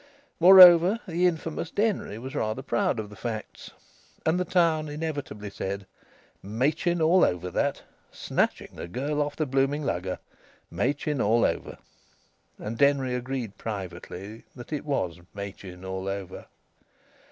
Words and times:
Moreover, 0.39 0.99
the 1.07 1.27
infamous 1.27 1.69
Denry 1.69 2.17
was 2.17 2.33
rather 2.33 2.63
proud 2.63 2.97
of 2.99 3.11
the 3.11 3.15
facts. 3.15 3.69
And 4.25 4.39
the 4.39 4.45
town 4.45 4.89
inevitably 4.89 5.51
said: 5.51 5.85
"Machin 6.41 7.03
all 7.03 7.23
over, 7.23 7.51
that! 7.51 7.83
Snatching 8.11 8.69
the 8.73 8.87
girl 8.87 9.21
off 9.21 9.35
the 9.35 9.45
blooming 9.45 9.83
lugger. 9.85 10.17
Machin 10.71 11.21
all 11.21 11.45
over." 11.45 11.77
And 12.57 12.79
Denry 12.79 13.13
agreed 13.13 13.59
privately 13.59 14.43
that 14.55 14.73
it 14.73 14.85
was 14.85 15.21
Machin 15.35 15.85
all 15.85 16.07
over. 16.07 16.47